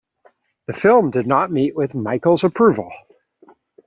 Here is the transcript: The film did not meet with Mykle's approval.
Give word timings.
The 0.65 0.73
film 0.73 1.11
did 1.11 1.27
not 1.27 1.51
meet 1.51 1.75
with 1.75 1.91
Mykle's 1.93 2.43
approval. 2.43 2.91